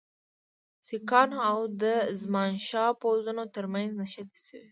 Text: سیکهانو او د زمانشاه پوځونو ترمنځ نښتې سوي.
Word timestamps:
سیکهانو 0.87 1.37
او 1.51 1.59
د 1.81 1.83
زمانشاه 2.21 2.91
پوځونو 3.01 3.43
ترمنځ 3.55 3.89
نښتې 3.99 4.39
سوي. 4.45 4.59